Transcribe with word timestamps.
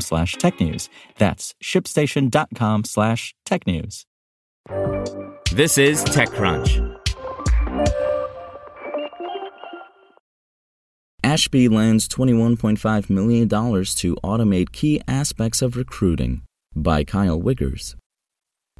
slash 0.00 0.36
technews. 0.36 0.88
That's 1.18 1.54
shipstation.com 1.62 2.84
slash 2.84 3.34
technews. 3.46 4.04
This 5.52 5.78
is 5.78 6.04
TechCrunch. 6.04 6.94
Ashby 11.22 11.68
lends 11.68 12.06
$21.5 12.08 13.10
million 13.10 13.48
to 13.48 14.16
automate 14.22 14.72
key 14.72 15.00
aspects 15.08 15.62
of 15.62 15.76
recruiting 15.76 16.42
by 16.76 17.02
Kyle 17.02 17.40
Wiggers. 17.40 17.96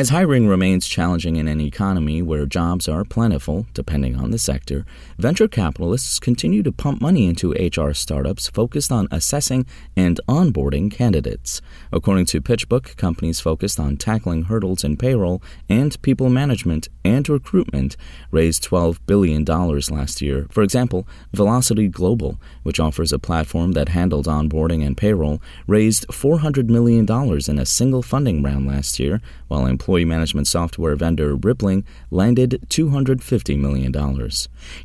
As 0.00 0.08
hiring 0.08 0.48
remains 0.48 0.86
challenging 0.86 1.36
in 1.36 1.46
an 1.46 1.60
economy 1.60 2.22
where 2.22 2.46
jobs 2.46 2.88
are 2.88 3.04
plentiful, 3.04 3.66
depending 3.74 4.16
on 4.16 4.30
the 4.30 4.38
sector, 4.38 4.86
venture 5.18 5.46
capitalists 5.46 6.18
continue 6.18 6.62
to 6.62 6.72
pump 6.72 7.02
money 7.02 7.26
into 7.26 7.52
HR 7.52 7.92
startups 7.92 8.48
focused 8.48 8.90
on 8.90 9.08
assessing 9.10 9.66
and 9.94 10.18
onboarding 10.26 10.90
candidates. 10.90 11.60
According 11.92 12.24
to 12.32 12.40
PitchBook, 12.40 12.96
companies 12.96 13.40
focused 13.40 13.78
on 13.78 13.98
tackling 13.98 14.44
hurdles 14.44 14.84
in 14.84 14.96
payroll 14.96 15.42
and 15.68 16.00
people 16.00 16.30
management 16.30 16.88
and 17.04 17.28
recruitment 17.28 17.98
raised 18.30 18.64
$12 18.64 19.00
billion 19.04 19.44
last 19.44 20.22
year. 20.22 20.46
For 20.50 20.62
example, 20.62 21.06
Velocity 21.34 21.88
Global, 21.88 22.40
which 22.62 22.80
offers 22.80 23.12
a 23.12 23.18
platform 23.18 23.72
that 23.72 23.90
handled 23.90 24.26
onboarding 24.26 24.82
and 24.82 24.96
payroll, 24.96 25.42
raised 25.66 26.08
$400 26.08 26.70
million 26.70 27.04
in 27.50 27.58
a 27.58 27.66
single 27.66 28.00
funding 28.00 28.42
round 28.42 28.66
last 28.66 28.98
year, 28.98 29.20
while 29.48 29.66
employee 29.90 30.04
management 30.04 30.46
software 30.46 30.94
vendor 30.94 31.34
Rippling 31.34 31.84
landed 32.12 32.64
$250 32.68 33.58
million. 33.58 33.92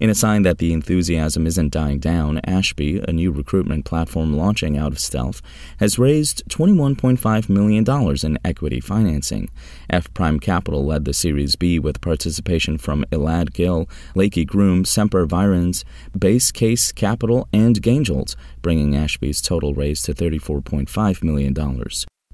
In 0.00 0.08
a 0.08 0.14
sign 0.14 0.44
that 0.44 0.56
the 0.56 0.72
enthusiasm 0.72 1.46
isn't 1.46 1.74
dying 1.74 1.98
down, 1.98 2.38
Ashby, 2.44 3.00
a 3.06 3.12
new 3.12 3.30
recruitment 3.30 3.84
platform 3.84 4.34
launching 4.34 4.78
out 4.78 4.92
of 4.92 4.98
stealth, 4.98 5.42
has 5.78 5.98
raised 5.98 6.42
$21.5 6.48 7.48
million 7.50 7.84
in 8.24 8.38
equity 8.46 8.80
financing. 8.80 9.50
F 9.90 10.10
Prime 10.14 10.40
Capital 10.40 10.86
led 10.86 11.04
the 11.04 11.12
Series 11.12 11.54
B 11.54 11.78
with 11.78 12.00
participation 12.00 12.78
from 12.78 13.04
Elad 13.12 13.52
Gil, 13.52 13.86
Lachy 14.14 14.46
Groom, 14.46 14.86
Semper 14.86 15.26
Virens, 15.26 15.84
Base 16.18 16.50
Case 16.50 16.92
Capital, 16.92 17.46
and 17.52 17.82
Gainjolt, 17.82 18.36
bringing 18.62 18.96
Ashby's 18.96 19.42
total 19.42 19.74
raise 19.74 20.00
to 20.04 20.14
$34.5 20.14 21.22
million. 21.22 21.54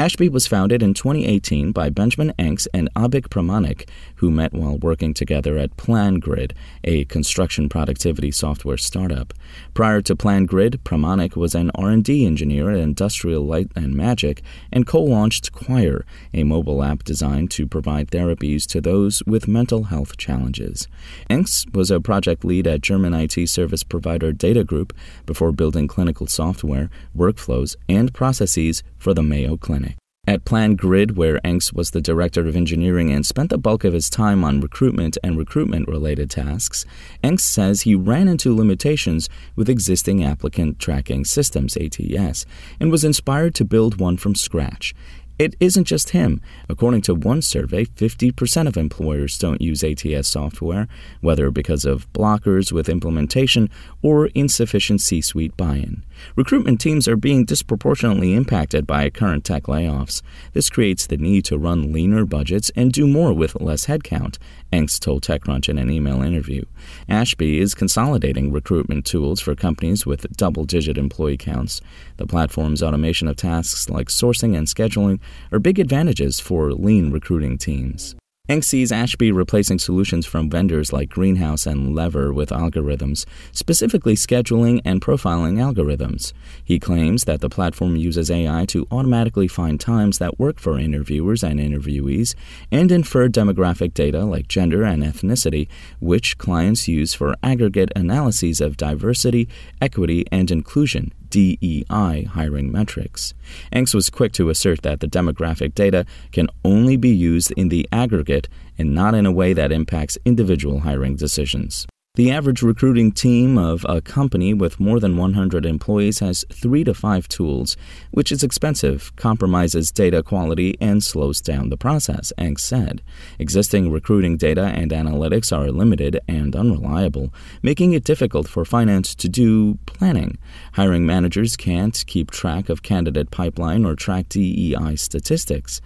Ashby 0.00 0.28
was 0.28 0.46
founded 0.46 0.80
in 0.80 0.94
2018 0.94 1.72
by 1.72 1.90
Benjamin 1.90 2.32
Encz 2.38 2.68
and 2.72 2.88
Abhik 2.94 3.30
Pramanik, 3.30 3.88
who 4.16 4.30
met 4.30 4.52
while 4.52 4.78
working 4.78 5.12
together 5.12 5.58
at 5.58 5.76
PlanGrid, 5.76 6.52
a 6.84 7.04
construction 7.06 7.68
productivity 7.68 8.30
software 8.30 8.76
startup. 8.76 9.34
Prior 9.74 10.00
to 10.02 10.14
PlanGrid, 10.14 10.84
Pramanik 10.84 11.34
was 11.34 11.56
an 11.56 11.72
R&D 11.74 12.24
engineer 12.24 12.70
at 12.70 12.78
Industrial 12.78 13.44
Light 13.44 13.72
and 13.74 13.92
Magic 13.92 14.40
and 14.70 14.86
co-launched 14.86 15.50
Choir, 15.50 16.06
a 16.32 16.44
mobile 16.44 16.84
app 16.84 17.02
designed 17.02 17.50
to 17.50 17.66
provide 17.66 18.12
therapies 18.12 18.68
to 18.68 18.80
those 18.80 19.20
with 19.26 19.48
mental 19.48 19.84
health 19.84 20.16
challenges. 20.16 20.86
Enks 21.28 21.66
was 21.74 21.90
a 21.90 22.00
project 22.00 22.44
lead 22.44 22.68
at 22.68 22.82
German 22.82 23.14
IT 23.14 23.48
service 23.48 23.82
provider 23.82 24.30
Data 24.30 24.62
Group 24.62 24.96
before 25.26 25.50
building 25.50 25.88
clinical 25.88 26.28
software, 26.28 26.88
workflows, 27.16 27.74
and 27.88 28.14
processes 28.14 28.84
for 28.96 29.12
the 29.12 29.24
Mayo 29.24 29.56
Clinic. 29.56 29.87
At 30.28 30.44
PlanGrid, 30.44 31.12
where 31.12 31.40
Encz 31.40 31.72
was 31.72 31.92
the 31.92 32.02
director 32.02 32.46
of 32.46 32.54
engineering 32.54 33.10
and 33.10 33.24
spent 33.24 33.48
the 33.48 33.56
bulk 33.56 33.82
of 33.84 33.94
his 33.94 34.10
time 34.10 34.44
on 34.44 34.60
recruitment 34.60 35.16
and 35.24 35.38
recruitment 35.38 35.88
related 35.88 36.28
tasks, 36.28 36.84
Encz 37.24 37.40
says 37.40 37.80
he 37.80 37.94
ran 37.94 38.28
into 38.28 38.54
limitations 38.54 39.30
with 39.56 39.70
existing 39.70 40.22
applicant 40.22 40.78
tracking 40.78 41.24
systems, 41.24 41.78
ATS, 41.78 42.44
and 42.78 42.90
was 42.90 43.04
inspired 43.04 43.54
to 43.54 43.64
build 43.64 44.00
one 44.00 44.18
from 44.18 44.34
scratch. 44.34 44.94
It 45.38 45.54
isn't 45.60 45.84
just 45.84 46.10
him. 46.10 46.40
According 46.68 47.02
to 47.02 47.14
one 47.14 47.42
survey, 47.42 47.84
50% 47.84 48.66
of 48.66 48.76
employers 48.76 49.38
don't 49.38 49.60
use 49.62 49.84
ATS 49.84 50.26
software, 50.26 50.88
whether 51.20 51.52
because 51.52 51.84
of 51.84 52.12
blockers 52.12 52.72
with 52.72 52.88
implementation 52.88 53.70
or 54.02 54.26
insufficient 54.34 55.00
C 55.00 55.20
suite 55.20 55.56
buy 55.56 55.76
in. 55.76 56.04
Recruitment 56.34 56.80
teams 56.80 57.06
are 57.06 57.16
being 57.16 57.44
disproportionately 57.44 58.34
impacted 58.34 58.84
by 58.84 59.08
current 59.10 59.44
tech 59.44 59.64
layoffs. 59.64 60.22
This 60.54 60.68
creates 60.70 61.06
the 61.06 61.16
need 61.16 61.44
to 61.44 61.56
run 61.56 61.92
leaner 61.92 62.24
budgets 62.24 62.72
and 62.74 62.92
do 62.92 63.06
more 63.06 63.32
with 63.32 63.60
less 63.60 63.86
headcount, 63.86 64.38
Encz 64.72 64.98
told 65.00 65.22
TechCrunch 65.22 65.68
in 65.68 65.78
an 65.78 65.90
email 65.90 66.22
interview. 66.22 66.64
Ashby 67.08 67.58
is 67.58 67.74
consolidating 67.74 68.52
recruitment 68.52 69.06
tools 69.06 69.40
for 69.40 69.54
companies 69.54 70.04
with 70.04 70.36
double 70.36 70.64
digit 70.64 70.98
employee 70.98 71.38
counts. 71.38 71.80
The 72.16 72.26
platform's 72.26 72.82
automation 72.82 73.28
of 73.28 73.36
tasks 73.36 73.88
like 73.88 74.08
sourcing 74.08 74.56
and 74.56 74.66
scheduling 74.66 75.20
are 75.52 75.58
big 75.58 75.78
advantages 75.78 76.38
for 76.38 76.72
lean 76.72 77.10
recruiting 77.10 77.56
teams. 77.58 78.14
Encz 78.48 78.64
sees 78.64 78.90
Ashby 78.90 79.30
replacing 79.30 79.78
solutions 79.78 80.24
from 80.24 80.48
vendors 80.48 80.90
like 80.90 81.10
Greenhouse 81.10 81.66
and 81.66 81.94
Lever 81.94 82.32
with 82.32 82.48
algorithms, 82.48 83.26
specifically 83.52 84.14
scheduling 84.14 84.80
and 84.86 85.02
profiling 85.02 85.58
algorithms. 85.58 86.32
He 86.64 86.80
claims 86.80 87.24
that 87.24 87.42
the 87.42 87.50
platform 87.50 87.94
uses 87.96 88.30
AI 88.30 88.64
to 88.68 88.86
automatically 88.90 89.48
find 89.48 89.78
times 89.78 90.16
that 90.16 90.38
work 90.38 90.58
for 90.58 90.78
interviewers 90.78 91.42
and 91.42 91.60
interviewees 91.60 92.34
and 92.72 92.90
infer 92.90 93.28
demographic 93.28 93.92
data 93.92 94.24
like 94.24 94.48
gender 94.48 94.82
and 94.82 95.02
ethnicity, 95.02 95.68
which 96.00 96.38
clients 96.38 96.88
use 96.88 97.12
for 97.12 97.36
aggregate 97.42 97.92
analyses 97.94 98.62
of 98.62 98.78
diversity, 98.78 99.46
equity, 99.82 100.24
and 100.32 100.50
inclusion 100.50 101.12
DEI 101.30 102.28
hiring 102.32 102.72
metrics. 102.72 103.34
Encz 103.72 103.94
was 103.94 104.10
quick 104.10 104.32
to 104.32 104.50
assert 104.50 104.82
that 104.82 105.00
the 105.00 105.06
demographic 105.06 105.74
data 105.74 106.04
can 106.32 106.48
only 106.64 106.96
be 106.96 107.10
used 107.10 107.50
in 107.52 107.68
the 107.68 107.88
aggregate 107.92 108.48
and 108.78 108.94
not 108.94 109.14
in 109.14 109.26
a 109.26 109.32
way 109.32 109.52
that 109.52 109.72
impacts 109.72 110.18
individual 110.24 110.80
hiring 110.80 111.16
decisions. 111.16 111.86
The 112.18 112.32
average 112.32 112.62
recruiting 112.62 113.12
team 113.12 113.56
of 113.56 113.86
a 113.88 114.00
company 114.00 114.52
with 114.52 114.80
more 114.80 114.98
than 114.98 115.16
100 115.16 115.64
employees 115.64 116.18
has 116.18 116.44
three 116.52 116.82
to 116.82 116.92
five 116.92 117.28
tools, 117.28 117.76
which 118.10 118.32
is 118.32 118.42
expensive, 118.42 119.14
compromises 119.14 119.92
data 119.92 120.24
quality, 120.24 120.76
and 120.80 121.00
slows 121.00 121.40
down 121.40 121.68
the 121.68 121.76
process, 121.76 122.32
Encz 122.36 122.58
said. 122.58 123.02
Existing 123.38 123.92
recruiting 123.92 124.36
data 124.36 124.64
and 124.64 124.90
analytics 124.90 125.56
are 125.56 125.70
limited 125.70 126.18
and 126.26 126.56
unreliable, 126.56 127.32
making 127.62 127.92
it 127.92 128.02
difficult 128.02 128.48
for 128.48 128.64
finance 128.64 129.14
to 129.14 129.28
do 129.28 129.78
planning. 129.86 130.38
Hiring 130.72 131.06
managers 131.06 131.56
can't 131.56 132.02
keep 132.08 132.32
track 132.32 132.68
of 132.68 132.82
candidate 132.82 133.30
pipeline 133.30 133.84
or 133.84 133.94
track 133.94 134.28
DEI 134.28 134.96
statistics. 134.96 135.80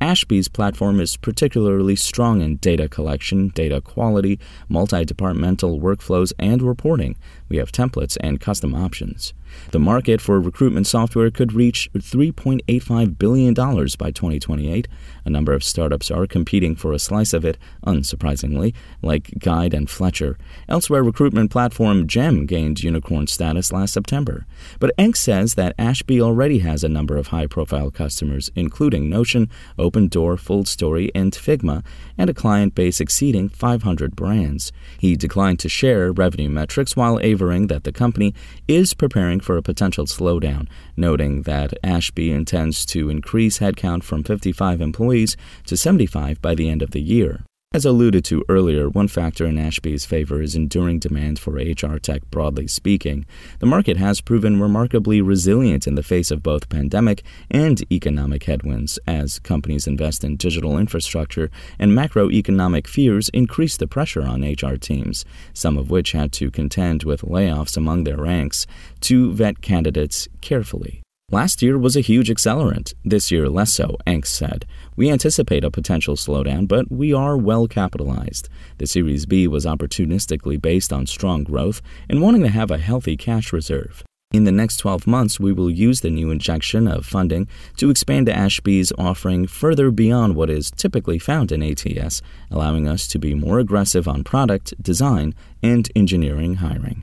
Ashby's 0.00 0.48
platform 0.48 1.00
is 1.00 1.16
particularly 1.16 1.96
strong 1.96 2.40
in 2.42 2.56
data 2.56 2.88
collection, 2.88 3.48
data 3.48 3.80
quality, 3.80 4.38
multi 4.68 5.04
departmental 5.04 5.80
workflows, 5.80 6.32
and 6.38 6.62
reporting. 6.62 7.16
We 7.48 7.56
have 7.56 7.72
templates 7.72 8.16
and 8.20 8.40
custom 8.40 8.74
options. 8.74 9.32
The 9.70 9.78
market 9.78 10.20
for 10.20 10.40
recruitment 10.40 10.86
software 10.86 11.30
could 11.30 11.52
reach 11.52 11.88
$3.85 11.94 13.18
billion 13.18 13.54
by 13.54 14.10
2028. 14.10 14.88
A 15.24 15.30
number 15.30 15.52
of 15.52 15.64
startups 15.64 16.10
are 16.10 16.26
competing 16.26 16.74
for 16.76 16.92
a 16.92 16.98
slice 16.98 17.32
of 17.32 17.44
it, 17.44 17.56
unsurprisingly, 17.86 18.74
like 19.02 19.32
Guide 19.38 19.74
and 19.74 19.88
Fetcher. 19.88 20.38
Elsewhere, 20.68 21.02
recruitment 21.02 21.50
platform 21.50 22.06
Gem 22.06 22.46
gained 22.46 22.82
unicorn 22.82 23.26
status 23.26 23.72
last 23.72 23.94
September. 23.94 24.46
But 24.78 24.96
Encz 24.98 25.18
says 25.18 25.54
that 25.54 25.74
Ashby 25.78 26.20
already 26.20 26.60
has 26.60 26.84
a 26.84 26.88
number 26.88 27.16
of 27.16 27.28
high 27.28 27.46
profile 27.46 27.90
customers, 27.90 28.50
including 28.54 29.08
Notion, 29.08 29.50
Opendoor, 29.86 30.36
FullStory, 30.36 31.10
and 31.14 31.32
Figma, 31.32 31.84
and 32.18 32.28
a 32.28 32.34
client 32.34 32.74
base 32.74 33.00
exceeding 33.00 33.48
500 33.48 34.16
brands. 34.16 34.72
He 34.98 35.16
declined 35.16 35.58
to 35.60 35.68
share 35.68 36.12
revenue 36.12 36.48
metrics 36.48 36.96
while 36.96 37.20
avering 37.20 37.68
that 37.68 37.84
the 37.84 37.92
company 37.92 38.34
is 38.66 38.94
preparing 38.94 39.40
for 39.40 39.56
a 39.56 39.62
potential 39.62 40.06
slowdown, 40.06 40.68
noting 40.96 41.42
that 41.42 41.74
Ashby 41.82 42.30
intends 42.30 42.84
to 42.86 43.10
increase 43.10 43.58
headcount 43.58 44.02
from 44.02 44.24
55 44.24 44.80
employees 44.80 45.36
to 45.66 45.76
75 45.76 46.42
by 46.42 46.54
the 46.54 46.68
end 46.68 46.82
of 46.82 46.90
the 46.90 47.02
year. 47.02 47.44
As 47.76 47.84
alluded 47.84 48.24
to 48.24 48.42
earlier, 48.48 48.88
one 48.88 49.06
factor 49.06 49.44
in 49.44 49.58
Ashby's 49.58 50.06
favor 50.06 50.40
is 50.40 50.56
enduring 50.56 50.98
demand 50.98 51.38
for 51.38 51.56
HR 51.56 51.98
tech 51.98 52.22
broadly 52.30 52.66
speaking. 52.68 53.26
The 53.58 53.66
market 53.66 53.98
has 53.98 54.22
proven 54.22 54.58
remarkably 54.58 55.20
resilient 55.20 55.86
in 55.86 55.94
the 55.94 56.02
face 56.02 56.30
of 56.30 56.42
both 56.42 56.70
pandemic 56.70 57.22
and 57.50 57.84
economic 57.92 58.44
headwinds 58.44 58.98
as 59.06 59.38
companies 59.38 59.86
invest 59.86 60.24
in 60.24 60.36
digital 60.36 60.78
infrastructure 60.78 61.50
and 61.78 61.92
macroeconomic 61.92 62.86
fears 62.86 63.28
increase 63.34 63.76
the 63.76 63.86
pressure 63.86 64.22
on 64.22 64.40
HR 64.40 64.76
teams, 64.76 65.26
some 65.52 65.76
of 65.76 65.90
which 65.90 66.12
had 66.12 66.32
to 66.32 66.50
contend 66.50 67.04
with 67.04 67.20
layoffs 67.20 67.76
among 67.76 68.04
their 68.04 68.16
ranks, 68.16 68.66
to 69.02 69.34
vet 69.34 69.60
candidates 69.60 70.28
carefully. 70.40 71.02
Last 71.32 71.60
year 71.60 71.76
was 71.76 71.96
a 71.96 72.02
huge 72.02 72.28
accelerant. 72.28 72.94
This 73.04 73.32
year, 73.32 73.48
less 73.48 73.74
so, 73.74 73.96
Encz 74.06 74.28
said. 74.28 74.64
We 74.94 75.10
anticipate 75.10 75.64
a 75.64 75.72
potential 75.72 76.14
slowdown, 76.14 76.68
but 76.68 76.88
we 76.88 77.12
are 77.12 77.36
well 77.36 77.66
capitalized. 77.66 78.48
The 78.78 78.86
Series 78.86 79.26
B 79.26 79.48
was 79.48 79.66
opportunistically 79.66 80.62
based 80.62 80.92
on 80.92 81.06
strong 81.06 81.42
growth 81.42 81.82
and 82.08 82.22
wanting 82.22 82.42
to 82.42 82.48
have 82.48 82.70
a 82.70 82.78
healthy 82.78 83.16
cash 83.16 83.52
reserve. 83.52 84.04
In 84.32 84.44
the 84.44 84.52
next 84.52 84.76
12 84.76 85.08
months, 85.08 85.40
we 85.40 85.52
will 85.52 85.68
use 85.68 86.00
the 86.00 86.10
new 86.10 86.30
injection 86.30 86.86
of 86.86 87.04
funding 87.04 87.48
to 87.78 87.90
expand 87.90 88.28
Ashby's 88.28 88.92
offering 88.96 89.48
further 89.48 89.90
beyond 89.90 90.36
what 90.36 90.48
is 90.48 90.70
typically 90.70 91.18
found 91.18 91.50
in 91.50 91.60
ATS, 91.60 92.22
allowing 92.52 92.86
us 92.86 93.08
to 93.08 93.18
be 93.18 93.34
more 93.34 93.58
aggressive 93.58 94.06
on 94.06 94.22
product, 94.22 94.80
design, 94.80 95.34
and 95.60 95.88
engineering 95.96 96.54
hiring. 96.56 97.02